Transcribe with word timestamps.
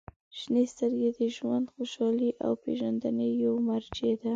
•شنې 0.39 0.63
سترګې 0.73 1.09
د 1.17 1.21
ژوند 1.35 1.65
خوشحالۍ 1.73 2.31
او 2.45 2.51
پېژندنې 2.63 3.27
یوه 3.43 3.59
مرجع 3.69 4.13
ده. 4.21 4.29